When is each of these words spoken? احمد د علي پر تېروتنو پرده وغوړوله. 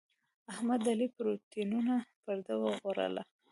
احمد 0.53 0.79
د 0.83 0.87
علي 0.93 1.07
پر 1.15 1.27
تېروتنو 1.51 1.97
پرده 2.23 2.53
وغوړوله. 2.57 3.23